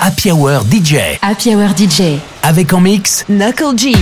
Happy 0.00 0.32
Hour 0.32 0.62
DJ. 0.64 1.18
Happy 1.20 1.54
Hour 1.54 1.76
DJ. 1.76 2.18
Avec 2.42 2.72
en 2.72 2.80
mix 2.80 3.24
Knuckle 3.28 3.76
G. 3.76 3.92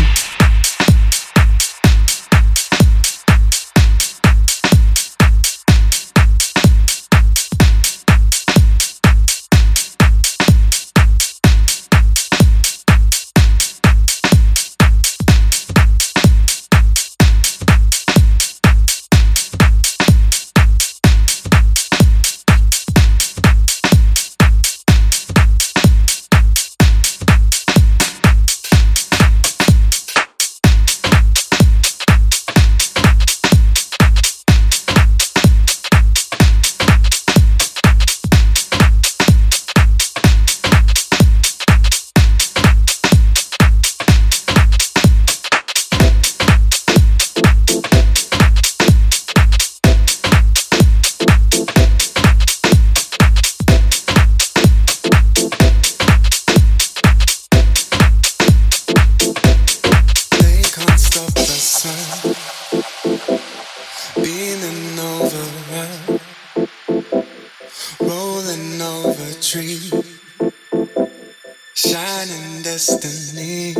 shining 71.81 72.61
destiny. 72.63 73.73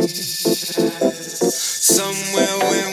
Somewhere 1.93 2.57
where. 2.57 2.90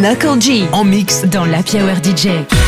Knuckle 0.00 0.40
G. 0.40 0.64
En 0.72 0.82
mix 0.82 1.26
dans 1.26 1.44
la 1.44 1.58
Hour 1.58 1.96
DJ. 2.02 2.59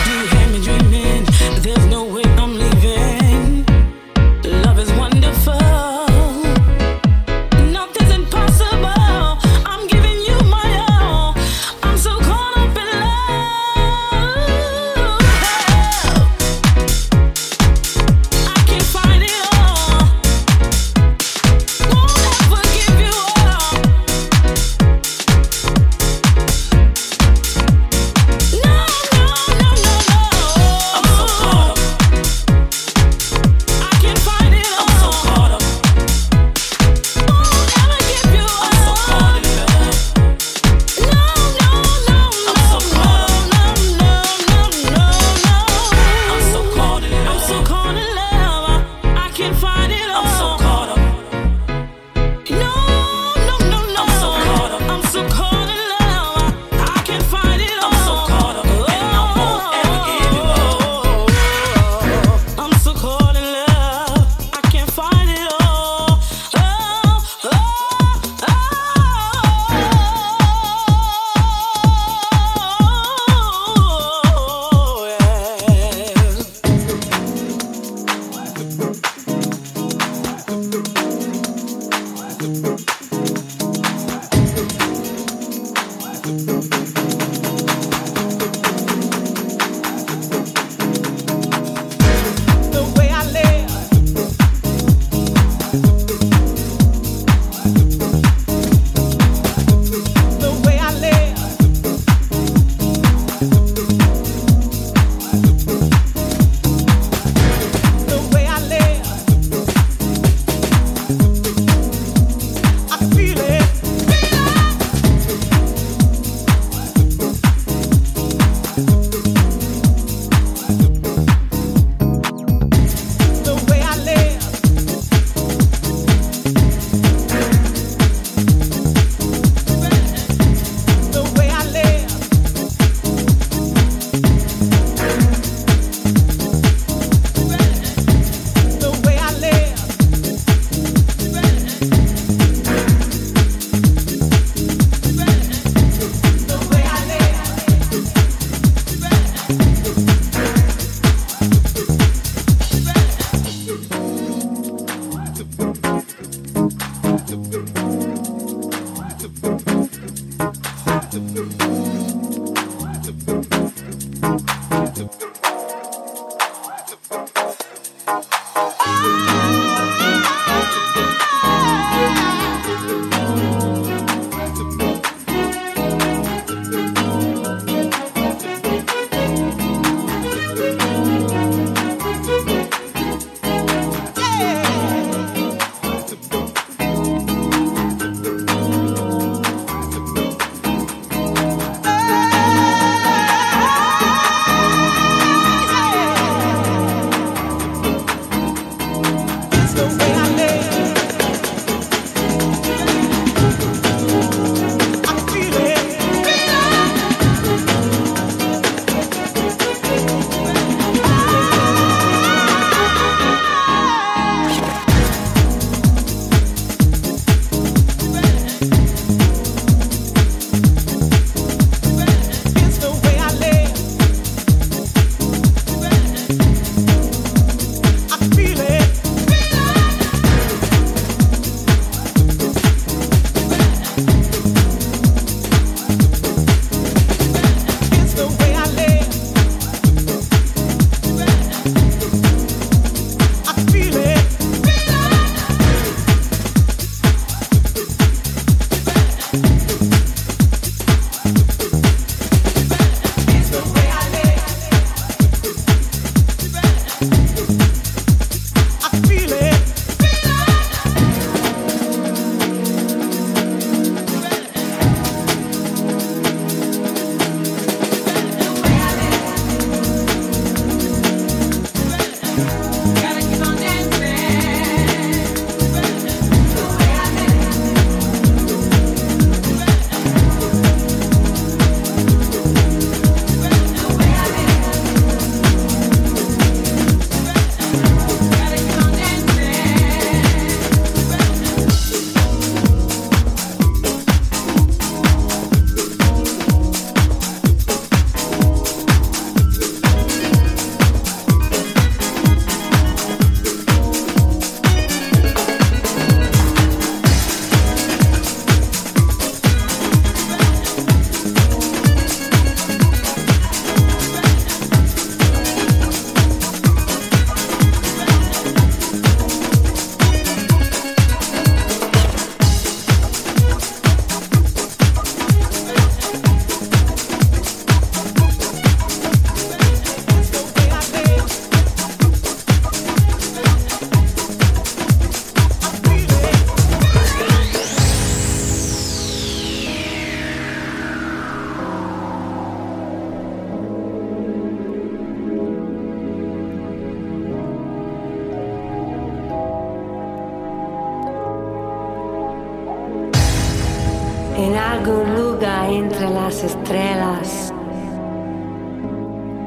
en 354.37 354.57
algún 354.57 355.15
lugar 355.15 355.71
entre 355.71 356.09
las 356.11 356.43
estrellas, 356.43 357.53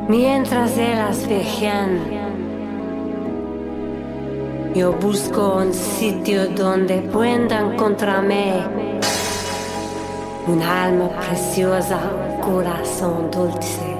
mientras 0.08 0.78
ellas 0.78 1.28
vejean. 1.28 2.00
Yo 4.76 4.92
busco 4.92 5.56
un 5.56 5.74
sitio 5.74 6.48
donde 6.50 7.00
pueda 7.02 7.62
encontrarme 7.62 8.62
un 10.48 10.62
alma 10.62 11.10
preciosa, 11.10 12.00
corazón 12.42 13.32
dulce. 13.32 13.96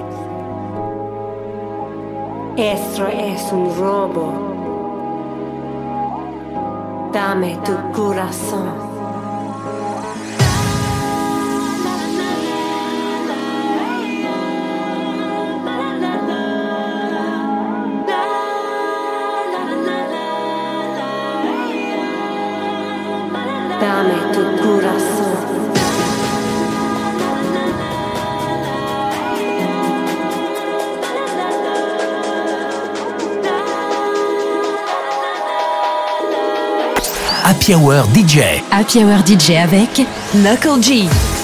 Esto 2.56 3.08
es 3.08 3.52
un 3.52 3.76
robo. 3.76 4.32
Dame 7.12 7.58
tu 7.64 7.72
corazón. 7.92 8.85
Happy 37.66 37.74
Hour 37.74 38.04
DJ. 38.14 38.62
Happy 38.70 39.02
Hour 39.02 39.26
DJ 39.26 39.56
avec 39.56 40.06
Knuckle 40.32 40.80
G. 40.80 41.35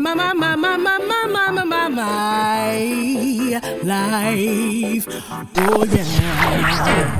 my, 0.00 0.14
my, 0.14 0.32
my, 0.32 0.56
my, 0.56 0.76
my, 0.76 0.98
my, 0.98 1.26
my, 1.26 1.50
my, 1.50 1.64
my, 1.64 1.88
my, 1.88 2.78
life. 3.84 5.06
Oh, 5.56 5.84
yeah. 5.84 7.19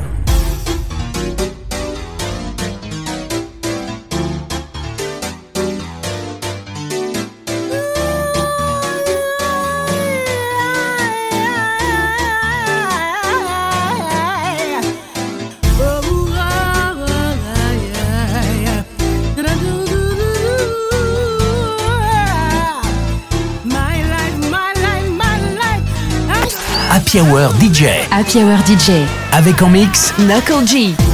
Happy 27.12 27.22
Hour 27.22 27.50
DJ. 27.58 27.86
Happy 28.12 28.38
Hour 28.38 28.58
DJ. 28.64 29.04
Avec 29.32 29.60
en 29.62 29.68
mix 29.68 30.14
Knuckle 30.16 30.64
G. 30.64 31.09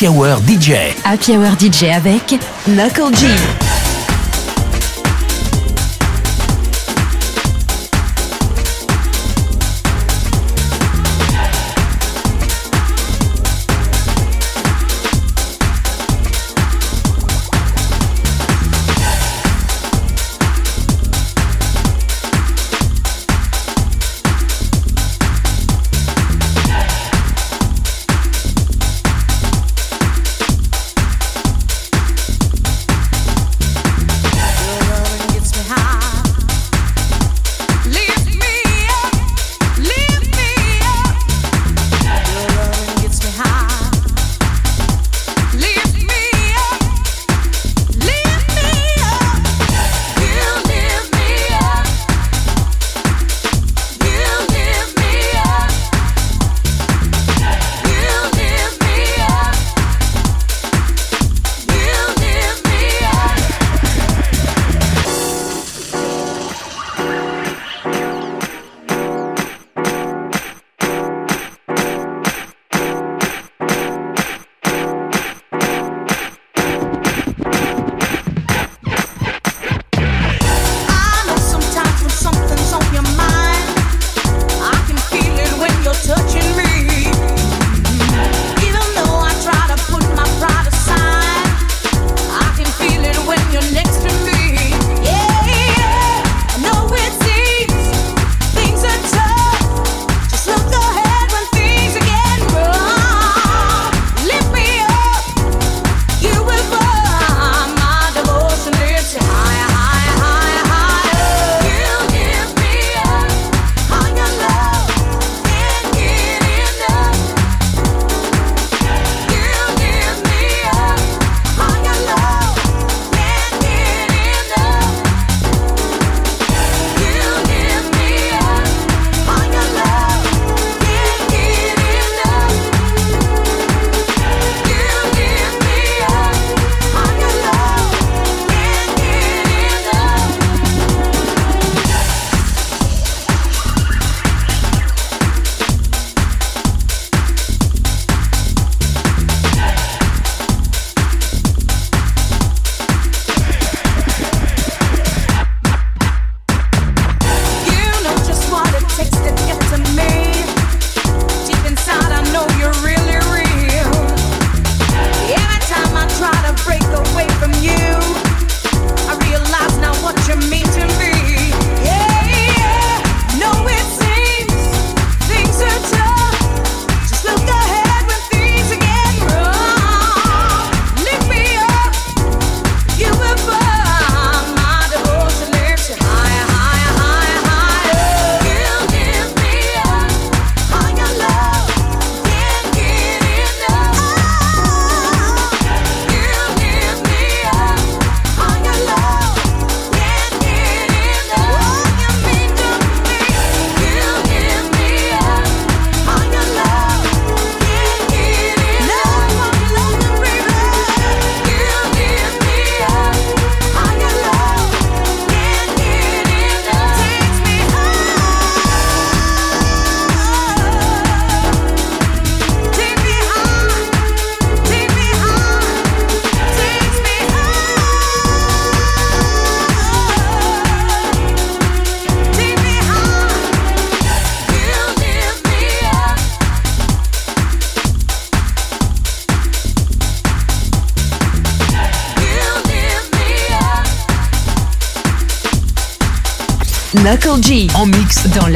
Happy 0.00 0.08
Hour 0.08 0.40
DJ. 0.46 0.96
Happy 1.04 1.36
Hour 1.36 1.58
DJ 1.60 1.90
avec 1.92 2.34
Knuckle 2.66 3.14
G. 3.14 3.59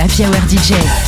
l'Happy 0.04 0.26
Hour 0.26 0.34
DJ. 0.48 1.03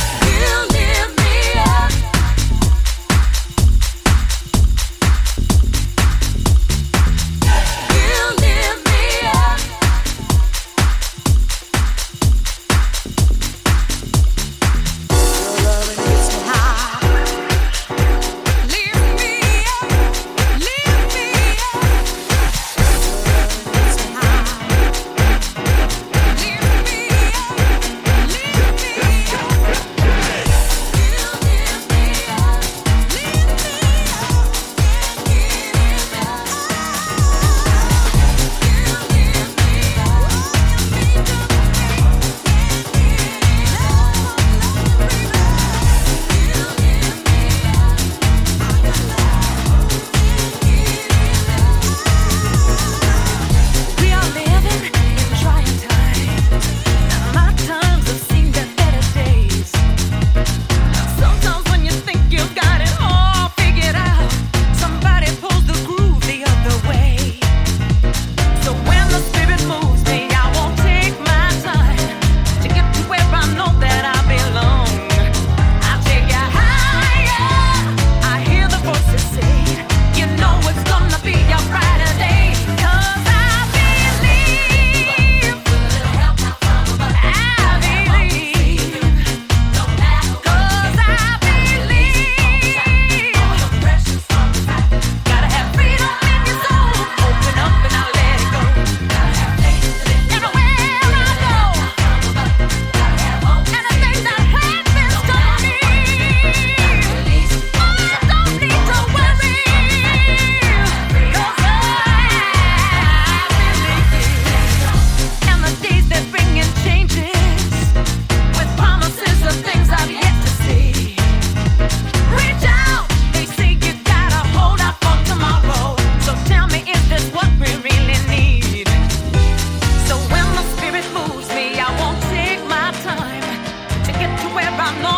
where 134.57 134.71
I 134.71 135.01
know. 135.03 135.16